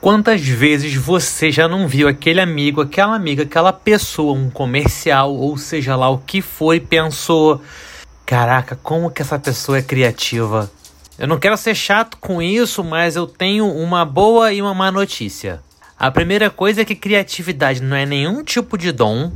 Quantas 0.00 0.40
vezes 0.40 0.94
você 0.94 1.52
já 1.52 1.68
não 1.68 1.86
viu 1.86 2.08
aquele 2.08 2.40
amigo, 2.40 2.80
aquela 2.80 3.14
amiga, 3.14 3.42
aquela 3.42 3.70
pessoa, 3.70 4.32
um 4.32 4.48
comercial, 4.48 5.34
ou 5.34 5.58
seja 5.58 5.94
lá 5.94 6.08
o 6.08 6.16
que 6.16 6.40
for, 6.40 6.72
e 6.72 6.80
pensou: 6.80 7.60
caraca, 8.24 8.78
como 8.82 9.10
que 9.10 9.20
essa 9.20 9.38
pessoa 9.38 9.76
é 9.76 9.82
criativa? 9.82 10.70
Eu 11.18 11.28
não 11.28 11.38
quero 11.38 11.54
ser 11.58 11.74
chato 11.74 12.16
com 12.16 12.40
isso, 12.40 12.82
mas 12.82 13.14
eu 13.14 13.26
tenho 13.26 13.66
uma 13.66 14.06
boa 14.06 14.50
e 14.54 14.62
uma 14.62 14.72
má 14.72 14.90
notícia. 14.90 15.60
A 15.98 16.10
primeira 16.10 16.48
coisa 16.48 16.80
é 16.80 16.84
que 16.86 16.96
criatividade 16.96 17.82
não 17.82 17.94
é 17.94 18.06
nenhum 18.06 18.42
tipo 18.42 18.78
de 18.78 18.92
dom. 18.92 19.30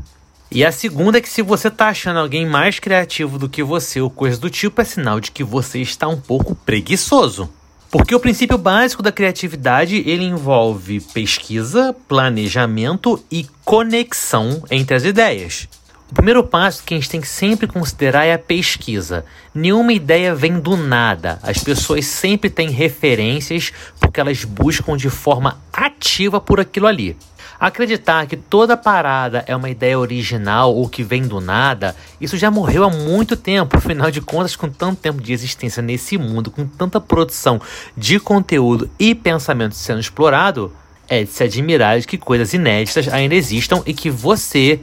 E 0.51 0.65
a 0.65 0.73
segunda 0.73 1.19
é 1.19 1.21
que 1.21 1.29
se 1.29 1.43
você 1.43 1.71
tá 1.71 1.89
achando 1.89 2.21
alguém 2.21 2.47
mais 2.47 2.79
criativo 2.79 3.39
do 3.39 3.51
que 3.51 3.63
você 3.63 4.01
ou 4.01 4.09
coisa 4.09 4.41
do 4.41 4.49
tipo, 4.49 4.81
é 4.81 4.85
sinal 4.85 5.21
de 5.21 5.31
que 5.31 5.45
você 5.45 5.81
está 5.81 6.09
um 6.09 6.19
pouco 6.19 6.55
preguiçoso. 6.55 7.51
Porque 7.95 8.13
o 8.13 8.19
princípio 8.19 8.59
básico 8.59 9.05
da 9.05 9.13
criatividade 9.13 10.03
ele 10.05 10.25
envolve 10.25 10.99
pesquisa, 10.99 11.95
planejamento 12.09 13.23
e 13.31 13.47
conexão 13.65 14.65
entre 14.69 14.97
as 14.97 15.05
ideias. 15.05 15.69
O 16.15 16.23
primeiro 16.25 16.45
passo 16.45 16.85
que 16.85 16.95
a 16.95 16.97
gente 16.97 17.11
tem 17.11 17.21
que 17.21 17.27
sempre 17.27 17.67
considerar 17.67 18.25
é 18.25 18.35
a 18.35 18.39
pesquisa. 18.39 19.27
Nenhuma 19.53 19.93
ideia 19.93 20.33
vem 20.33 20.61
do 20.61 20.77
nada. 20.77 21.41
As 21.43 21.59
pessoas 21.59 22.07
sempre 22.07 22.49
têm 22.49 22.71
referências 22.71 23.73
porque 23.99 24.21
elas 24.21 24.45
buscam 24.45 24.97
de 24.97 25.11
forma 25.11 25.59
ativa 25.73 26.41
por 26.41 26.61
aquilo 26.61 26.87
ali. 26.87 27.17
Acreditar 27.59 28.29
que 28.29 28.37
toda 28.37 28.77
parada 28.77 29.45
é 29.49 29.57
uma 29.57 29.69
ideia 29.69 29.99
original 29.99 30.73
ou 30.73 30.89
que 30.89 31.03
vem 31.03 31.23
do 31.23 31.41
nada, 31.41 31.97
isso 32.21 32.39
já 32.39 32.49
morreu 32.49 32.85
há 32.85 32.91
muito 32.91 33.37
tempo. 33.37 33.77
Afinal 33.77 34.09
de 34.09 34.21
contas, 34.21 34.55
com 34.55 34.69
tanto 34.69 35.01
tempo 35.01 35.21
de 35.21 35.33
existência 35.33 35.83
nesse 35.83 36.17
mundo, 36.17 36.49
com 36.49 36.65
tanta 36.65 37.01
produção 37.01 37.61
de 37.97 38.21
conteúdo 38.21 38.89
e 39.01 39.17
pensamento 39.17 39.75
sendo 39.75 39.99
explorado, 39.99 40.71
é 41.09 41.25
de 41.25 41.31
se 41.31 41.43
admirar 41.43 41.99
de 41.99 42.07
que 42.07 42.17
coisas 42.17 42.55
inéditas 42.55 43.09
ainda 43.09 43.35
existam 43.35 43.83
e 43.85 43.93
que 43.93 44.09
você, 44.09 44.81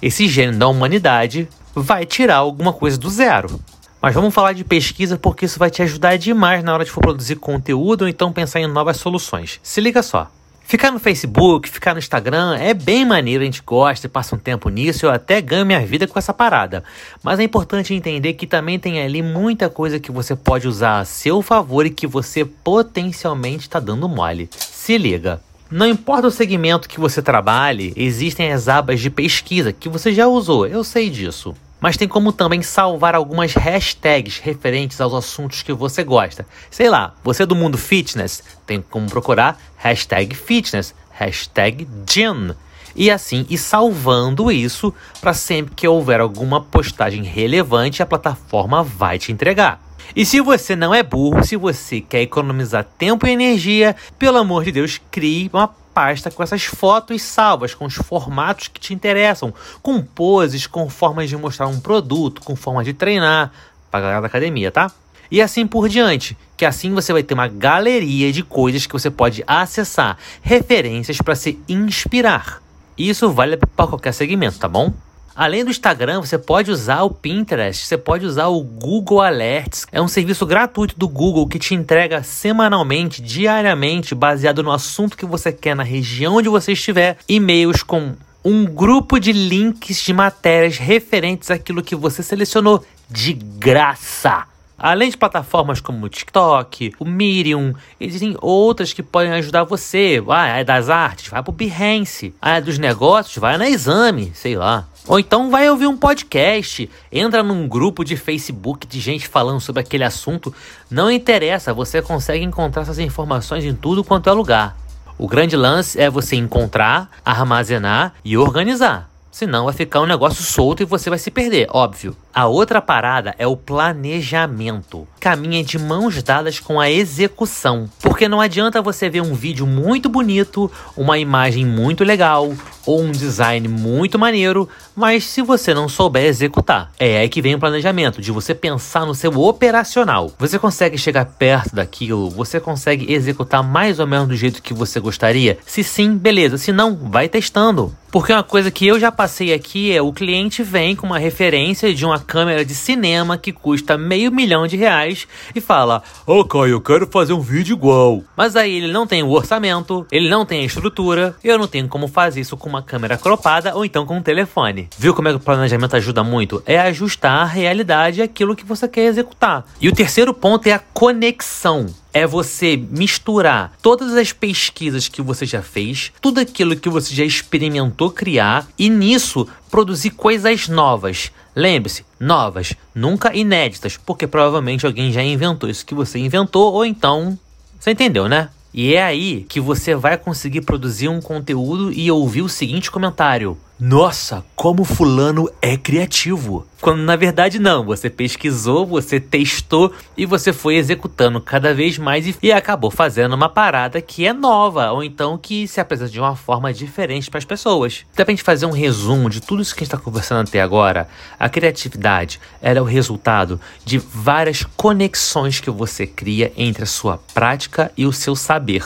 esse 0.00 0.28
gênio 0.28 0.58
da 0.58 0.68
humanidade, 0.68 1.48
vai 1.74 2.06
tirar 2.06 2.36
alguma 2.36 2.72
coisa 2.72 2.96
do 2.98 3.08
zero. 3.10 3.60
Mas 4.00 4.14
vamos 4.14 4.34
falar 4.34 4.52
de 4.52 4.64
pesquisa 4.64 5.16
porque 5.16 5.46
isso 5.46 5.58
vai 5.58 5.70
te 5.70 5.82
ajudar 5.82 6.16
demais 6.18 6.62
na 6.62 6.74
hora 6.74 6.84
de 6.84 6.90
for 6.90 7.00
produzir 7.00 7.36
conteúdo 7.36 8.02
ou 8.02 8.08
então 8.08 8.32
pensar 8.32 8.60
em 8.60 8.66
novas 8.66 8.98
soluções. 8.98 9.58
Se 9.62 9.80
liga 9.80 10.02
só. 10.02 10.30
Ficar 10.66 10.90
no 10.90 10.98
Facebook, 10.98 11.68
ficar 11.68 11.92
no 11.92 11.98
Instagram 11.98 12.56
é 12.56 12.72
bem 12.72 13.04
maneiro, 13.04 13.42
a 13.42 13.44
gente 13.44 13.62
gosta, 13.64 14.08
passa 14.08 14.34
um 14.34 14.38
tempo 14.38 14.70
nisso, 14.70 15.04
eu 15.04 15.10
até 15.10 15.40
ganho 15.40 15.66
minha 15.66 15.84
vida 15.86 16.06
com 16.06 16.18
essa 16.18 16.32
parada. 16.32 16.82
Mas 17.22 17.38
é 17.38 17.42
importante 17.42 17.92
entender 17.92 18.32
que 18.32 18.46
também 18.46 18.78
tem 18.78 19.00
ali 19.02 19.20
muita 19.20 19.68
coisa 19.68 20.00
que 20.00 20.10
você 20.10 20.34
pode 20.34 20.66
usar 20.66 21.00
a 21.00 21.04
seu 21.04 21.42
favor 21.42 21.84
e 21.84 21.90
que 21.90 22.06
você 22.06 22.46
potencialmente 22.46 23.64
está 23.64 23.78
dando 23.78 24.08
mole. 24.08 24.48
Se 24.54 24.96
liga. 24.96 25.40
Não 25.70 25.86
importa 25.86 26.28
o 26.28 26.30
segmento 26.30 26.88
que 26.88 27.00
você 27.00 27.22
trabalhe, 27.22 27.92
existem 27.96 28.52
as 28.52 28.68
abas 28.68 29.00
de 29.00 29.10
pesquisa 29.10 29.72
que 29.72 29.88
você 29.88 30.12
já 30.12 30.26
usou, 30.26 30.66
eu 30.66 30.84
sei 30.84 31.10
disso 31.10 31.54
mas 31.84 31.98
tem 31.98 32.08
como 32.08 32.32
também 32.32 32.62
salvar 32.62 33.14
algumas 33.14 33.52
hashtags 33.52 34.38
referentes 34.38 35.02
aos 35.02 35.12
assuntos 35.12 35.62
que 35.62 35.70
você 35.70 36.02
gosta. 36.02 36.46
Sei 36.70 36.88
lá, 36.88 37.14
você 37.22 37.42
é 37.42 37.46
do 37.46 37.54
mundo 37.54 37.76
fitness, 37.76 38.42
tem 38.66 38.80
como 38.80 39.06
procurar 39.06 39.60
hashtag 39.76 40.34
fitness, 40.34 40.94
hashtag 41.10 41.86
gym. 42.06 42.54
E 42.96 43.10
assim, 43.10 43.44
e 43.50 43.58
salvando 43.58 44.50
isso 44.50 44.94
para 45.20 45.34
sempre 45.34 45.74
que 45.74 45.86
houver 45.86 46.20
alguma 46.20 46.58
postagem 46.58 47.22
relevante, 47.22 48.02
a 48.02 48.06
plataforma 48.06 48.82
vai 48.82 49.18
te 49.18 49.30
entregar. 49.30 49.83
E 50.14 50.24
se 50.24 50.40
você 50.40 50.74
não 50.76 50.94
é 50.94 51.02
burro, 51.02 51.44
se 51.44 51.56
você 51.56 52.00
quer 52.00 52.22
economizar 52.22 52.86
tempo 52.98 53.26
e 53.26 53.30
energia, 53.30 53.96
pelo 54.18 54.38
amor 54.38 54.64
de 54.64 54.72
Deus, 54.72 55.00
crie 55.10 55.50
uma 55.52 55.68
pasta 55.68 56.30
com 56.30 56.42
essas 56.42 56.64
fotos 56.64 57.22
salvas, 57.22 57.72
com 57.74 57.84
os 57.84 57.94
formatos 57.94 58.68
que 58.68 58.80
te 58.80 58.92
interessam, 58.92 59.54
com 59.80 60.02
poses, 60.02 60.66
com 60.66 60.90
formas 60.90 61.28
de 61.28 61.36
mostrar 61.36 61.68
um 61.68 61.78
produto, 61.78 62.42
com 62.42 62.56
formas 62.56 62.84
de 62.84 62.92
treinar, 62.92 63.52
para 63.90 64.00
galera 64.00 64.20
da 64.20 64.26
academia, 64.26 64.72
tá? 64.72 64.90
E 65.30 65.40
assim 65.40 65.66
por 65.66 65.88
diante, 65.88 66.36
que 66.56 66.64
assim 66.64 66.92
você 66.92 67.12
vai 67.12 67.22
ter 67.22 67.34
uma 67.34 67.48
galeria 67.48 68.32
de 68.32 68.42
coisas 68.42 68.86
que 68.86 68.92
você 68.92 69.10
pode 69.10 69.42
acessar, 69.46 70.18
referências 70.42 71.18
para 71.18 71.34
se 71.34 71.58
inspirar. 71.68 72.60
Isso 72.98 73.30
vale 73.30 73.56
para 73.56 73.86
qualquer 73.86 74.12
segmento, 74.12 74.58
tá 74.58 74.68
bom? 74.68 74.92
Além 75.36 75.64
do 75.64 75.70
Instagram, 75.70 76.20
você 76.20 76.38
pode 76.38 76.70
usar 76.70 77.02
o 77.02 77.10
Pinterest, 77.10 77.84
você 77.84 77.98
pode 77.98 78.24
usar 78.24 78.46
o 78.46 78.62
Google 78.62 79.20
Alerts. 79.20 79.84
É 79.90 80.00
um 80.00 80.06
serviço 80.06 80.46
gratuito 80.46 80.96
do 80.96 81.08
Google 81.08 81.48
que 81.48 81.58
te 81.58 81.74
entrega 81.74 82.22
semanalmente, 82.22 83.20
diariamente, 83.20 84.14
baseado 84.14 84.62
no 84.62 84.70
assunto 84.70 85.16
que 85.16 85.26
você 85.26 85.50
quer 85.52 85.74
na 85.74 85.82
região 85.82 86.36
onde 86.36 86.48
você 86.48 86.72
estiver, 86.72 87.16
e-mails 87.28 87.82
com 87.82 88.12
um 88.44 88.64
grupo 88.64 89.18
de 89.18 89.32
links 89.32 90.02
de 90.02 90.12
matérias 90.12 90.78
referentes 90.78 91.50
àquilo 91.50 91.82
que 91.82 91.96
você 91.96 92.22
selecionou 92.22 92.84
de 93.10 93.32
graça. 93.32 94.44
Além 94.78 95.08
de 95.08 95.16
plataformas 95.16 95.80
como 95.80 96.04
o 96.04 96.08
TikTok, 96.08 96.94
o 96.98 97.04
Medium, 97.04 97.74
existem 97.98 98.36
outras 98.40 98.92
que 98.92 99.02
podem 99.02 99.32
ajudar 99.32 99.64
você. 99.64 100.22
Ah, 100.28 100.58
é 100.58 100.64
das 100.64 100.90
artes, 100.90 101.28
vai 101.28 101.42
pro 101.42 101.52
Behance. 101.52 102.34
Ah, 102.42 102.56
é 102.56 102.60
dos 102.60 102.78
negócios, 102.78 103.38
vai 103.38 103.56
na 103.56 103.68
Exame, 103.68 104.32
sei 104.34 104.56
lá. 104.56 104.86
Ou 105.06 105.18
então 105.18 105.50
vai 105.50 105.68
ouvir 105.68 105.86
um 105.86 105.96
podcast, 105.96 106.90
entra 107.12 107.42
num 107.42 107.68
grupo 107.68 108.02
de 108.02 108.16
Facebook 108.16 108.86
de 108.86 109.00
gente 109.00 109.28
falando 109.28 109.60
sobre 109.60 109.82
aquele 109.82 110.02
assunto. 110.02 110.54
Não 110.90 111.10
interessa, 111.10 111.74
você 111.74 112.00
consegue 112.00 112.42
encontrar 112.42 112.82
essas 112.82 112.98
informações 112.98 113.64
em 113.64 113.74
tudo 113.74 114.02
quanto 114.02 114.30
é 114.30 114.32
lugar. 114.32 114.76
O 115.18 115.28
grande 115.28 115.56
lance 115.56 116.00
é 116.00 116.08
você 116.08 116.36
encontrar, 116.36 117.10
armazenar 117.22 118.14
e 118.24 118.36
organizar. 118.38 119.10
Senão 119.30 119.64
vai 119.64 119.74
ficar 119.74 120.00
um 120.00 120.06
negócio 120.06 120.42
solto 120.42 120.82
e 120.82 120.86
você 120.86 121.10
vai 121.10 121.18
se 121.18 121.30
perder, 121.30 121.66
óbvio. 121.70 122.16
A 122.32 122.46
outra 122.46 122.80
parada 122.80 123.34
é 123.36 123.46
o 123.46 123.56
planejamento. 123.56 125.06
Caminha 125.20 125.62
de 125.62 125.76
mãos 125.76 126.22
dadas 126.22 126.60
com 126.60 126.80
a 126.80 126.88
execução. 126.88 127.90
Porque 128.00 128.28
não 128.28 128.40
adianta 128.40 128.80
você 128.80 129.10
ver 129.10 129.22
um 129.22 129.34
vídeo 129.34 129.66
muito 129.66 130.08
bonito, 130.08 130.70
uma 130.96 131.18
imagem 131.18 131.66
muito 131.66 132.04
legal 132.04 132.54
ou 132.86 133.02
um 133.02 133.10
design 133.10 133.66
muito 133.68 134.18
maneiro, 134.18 134.68
mas 134.94 135.24
se 135.24 135.42
você 135.42 135.72
não 135.72 135.88
souber 135.88 136.24
executar. 136.24 136.90
É 136.98 137.18
aí 137.18 137.28
que 137.28 137.42
vem 137.42 137.54
o 137.54 137.58
planejamento, 137.58 138.20
de 138.20 138.30
você 138.30 138.54
pensar 138.54 139.06
no 139.06 139.14
seu 139.14 139.38
operacional. 139.38 140.30
Você 140.38 140.58
consegue 140.58 140.98
chegar 140.98 141.24
perto 141.24 141.74
daquilo, 141.74 142.30
você 142.30 142.60
consegue 142.60 143.12
executar 143.12 143.62
mais 143.62 143.98
ou 143.98 144.06
menos 144.06 144.28
do 144.28 144.36
jeito 144.36 144.62
que 144.62 144.74
você 144.74 145.00
gostaria? 145.00 145.58
Se 145.66 145.82
sim, 145.82 146.16
beleza. 146.16 146.58
Se 146.58 146.72
não, 146.72 146.96
vai 146.96 147.28
testando. 147.28 147.94
Porque 148.14 148.32
uma 148.32 148.44
coisa 148.44 148.70
que 148.70 148.86
eu 148.86 149.00
já 149.00 149.10
passei 149.10 149.52
aqui 149.52 149.92
é 149.92 150.00
o 150.00 150.12
cliente 150.12 150.62
vem 150.62 150.94
com 150.94 151.04
uma 151.04 151.18
referência 151.18 151.92
de 151.92 152.06
uma 152.06 152.20
câmera 152.20 152.64
de 152.64 152.72
cinema 152.72 153.36
que 153.36 153.50
custa 153.50 153.98
meio 153.98 154.30
milhão 154.30 154.68
de 154.68 154.76
reais 154.76 155.26
e 155.52 155.60
fala: 155.60 156.00
Ô 156.24 156.38
oh, 156.38 156.44
Caio, 156.44 156.74
eu 156.74 156.80
quero 156.80 157.08
fazer 157.08 157.32
um 157.32 157.40
vídeo 157.40 157.74
igual. 157.74 158.22
Mas 158.36 158.54
aí 158.54 158.76
ele 158.76 158.92
não 158.92 159.04
tem 159.04 159.24
o 159.24 159.30
orçamento, 159.30 160.06
ele 160.12 160.30
não 160.30 160.46
tem 160.46 160.60
a 160.60 160.64
estrutura, 160.64 161.34
eu 161.42 161.58
não 161.58 161.66
tenho 161.66 161.88
como 161.88 162.06
fazer 162.06 162.40
isso 162.40 162.56
com 162.56 162.68
uma 162.68 162.84
câmera 162.84 163.18
cropada 163.18 163.74
ou 163.74 163.84
então 163.84 164.06
com 164.06 164.18
um 164.18 164.22
telefone. 164.22 164.88
Viu 164.96 165.12
como 165.12 165.26
é 165.26 165.32
que 165.32 165.38
o 165.38 165.40
planejamento 165.40 165.96
ajuda 165.96 166.22
muito? 166.22 166.62
É 166.66 166.78
ajustar 166.78 167.42
a 167.42 167.44
realidade 167.44 168.22
àquilo 168.22 168.54
que 168.54 168.64
você 168.64 168.86
quer 168.86 169.06
executar. 169.06 169.66
E 169.80 169.88
o 169.88 169.92
terceiro 169.92 170.32
ponto 170.32 170.68
é 170.68 170.72
a 170.72 170.78
conexão 170.78 171.86
é 172.14 172.26
você 172.26 172.76
misturar 172.76 173.76
todas 173.82 174.14
as 174.16 174.32
pesquisas 174.32 175.08
que 175.08 175.20
você 175.20 175.44
já 175.44 175.60
fez, 175.60 176.12
tudo 176.20 176.40
aquilo 176.40 176.76
que 176.76 176.88
você 176.88 177.12
já 177.12 177.24
experimentou 177.24 178.10
criar 178.10 178.68
e 178.78 178.88
nisso 178.88 179.48
produzir 179.68 180.10
coisas 180.10 180.68
novas. 180.68 181.32
Lembre-se, 181.56 182.04
novas, 182.18 182.74
nunca 182.94 183.34
inéditas, 183.36 183.96
porque 183.96 184.28
provavelmente 184.28 184.86
alguém 184.86 185.12
já 185.12 185.22
inventou 185.22 185.68
isso 185.68 185.84
que 185.84 185.94
você 185.94 186.18
inventou, 186.18 186.72
ou 186.72 186.86
então. 186.86 187.36
Você 187.78 187.90
entendeu, 187.90 188.28
né? 188.28 188.48
E 188.72 188.94
é 188.94 189.02
aí 189.04 189.46
que 189.48 189.60
você 189.60 189.94
vai 189.94 190.16
conseguir 190.16 190.62
produzir 190.62 191.08
um 191.08 191.20
conteúdo 191.20 191.92
e 191.92 192.10
ouvir 192.10 192.42
o 192.42 192.48
seguinte 192.48 192.90
comentário: 192.90 193.56
Nossa, 193.78 194.44
como 194.54 194.84
Fulano 194.84 195.50
é 195.60 195.76
criativo! 195.76 196.64
Quando 196.80 197.00
na 197.00 197.16
verdade 197.16 197.58
não, 197.58 197.82
você 197.82 198.10
pesquisou, 198.10 198.86
você 198.86 199.18
testou 199.18 199.90
e 200.16 200.26
você 200.26 200.52
foi 200.52 200.76
executando 200.76 201.40
cada 201.40 201.72
vez 201.72 201.96
mais 201.96 202.26
e, 202.26 202.36
e 202.42 202.52
acabou 202.52 202.90
fazendo 202.90 203.32
uma 203.32 203.48
parada 203.48 204.02
que 204.02 204.26
é 204.26 204.34
nova 204.34 204.92
ou 204.92 205.02
então 205.02 205.38
que 205.38 205.66
se 205.66 205.80
apresenta 205.80 206.10
de 206.10 206.20
uma 206.20 206.36
forma 206.36 206.74
diferente 206.74 207.30
para 207.30 207.38
as 207.38 207.44
pessoas. 207.44 208.04
Dá 208.14 208.22
pra 208.22 208.32
gente 208.32 208.42
fazer 208.42 208.66
um 208.66 208.70
resumo 208.70 209.30
de 209.30 209.40
tudo 209.40 209.62
isso 209.62 209.74
que 209.74 209.80
a 209.80 209.84
gente 209.84 209.94
está 209.94 210.04
conversando 210.04 210.46
até 210.46 210.60
agora. 210.60 211.08
A 211.38 211.48
criatividade 211.48 212.38
é 212.60 212.78
o 212.78 212.84
resultado 212.84 213.58
de 213.82 213.96
várias 213.96 214.62
conexões 214.76 215.60
que 215.60 215.70
você 215.70 216.06
cria 216.06 216.52
entre 216.54 216.84
a 216.84 216.86
sua 216.86 217.18
prática 217.32 217.90
e 217.96 218.04
o 218.04 218.12
seu 218.12 218.36
saber. 218.36 218.84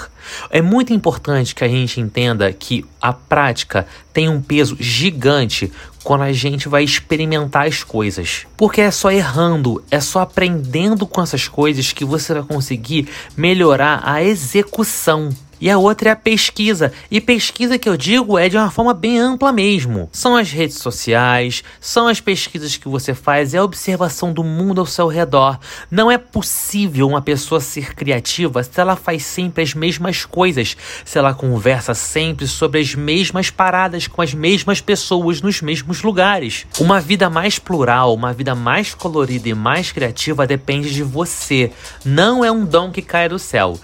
É 0.50 0.62
muito 0.62 0.92
importante 0.92 1.54
que 1.54 1.64
a 1.64 1.68
gente 1.68 2.00
entenda 2.00 2.52
que 2.52 2.84
a 3.00 3.12
prática 3.12 3.86
tem 4.12 4.28
um 4.28 4.40
peso 4.40 4.76
gigante 4.78 5.72
quando 6.02 6.22
a 6.22 6.32
gente 6.32 6.68
vai 6.68 6.82
experimentar 6.82 7.66
as 7.66 7.82
coisas. 7.82 8.46
Porque 8.56 8.80
é 8.80 8.90
só 8.90 9.10
errando, 9.10 9.82
é 9.90 10.00
só 10.00 10.20
aprendendo 10.20 11.06
com 11.06 11.20
essas 11.20 11.48
coisas 11.48 11.92
que 11.92 12.04
você 12.04 12.34
vai 12.34 12.42
conseguir 12.42 13.08
melhorar 13.36 14.00
a 14.04 14.22
execução. 14.22 15.30
E 15.60 15.70
a 15.70 15.78
outra 15.78 16.10
é 16.10 16.12
a 16.12 16.16
pesquisa. 16.16 16.92
E 17.10 17.20
pesquisa 17.20 17.78
que 17.78 17.88
eu 17.88 17.96
digo 17.96 18.38
é 18.38 18.48
de 18.48 18.56
uma 18.56 18.70
forma 18.70 18.94
bem 18.94 19.18
ampla 19.18 19.52
mesmo. 19.52 20.08
São 20.12 20.36
as 20.36 20.50
redes 20.50 20.78
sociais, 20.78 21.62
são 21.80 22.06
as 22.06 22.20
pesquisas 22.20 22.76
que 22.76 22.88
você 22.88 23.14
faz, 23.14 23.54
é 23.54 23.58
a 23.58 23.64
observação 23.64 24.32
do 24.32 24.44
mundo 24.44 24.80
ao 24.80 24.86
seu 24.86 25.08
redor. 25.08 25.58
Não 25.90 26.10
é 26.10 26.18
possível 26.18 27.08
uma 27.08 27.22
pessoa 27.22 27.60
ser 27.60 27.94
criativa 27.94 28.62
se 28.62 28.80
ela 28.80 28.96
faz 28.96 29.24
sempre 29.24 29.62
as 29.62 29.74
mesmas 29.74 30.24
coisas, 30.24 30.76
se 31.04 31.18
ela 31.18 31.34
conversa 31.34 31.94
sempre 31.94 32.46
sobre 32.46 32.80
as 32.80 32.94
mesmas 32.94 33.50
paradas 33.50 34.06
com 34.06 34.22
as 34.22 34.34
mesmas 34.34 34.80
pessoas 34.80 35.40
nos 35.40 35.60
mesmos 35.60 36.02
lugares. 36.02 36.66
Uma 36.78 37.00
vida 37.00 37.28
mais 37.28 37.58
plural, 37.58 38.14
uma 38.14 38.32
vida 38.32 38.54
mais 38.54 38.94
colorida 38.94 39.48
e 39.48 39.54
mais 39.54 39.92
criativa 39.92 40.46
depende 40.46 40.92
de 40.92 41.02
você. 41.02 41.72
Não 42.04 42.44
é 42.44 42.50
um 42.50 42.64
dom 42.64 42.90
que 42.90 43.02
cai 43.02 43.28
do 43.28 43.38
céu. 43.38 43.78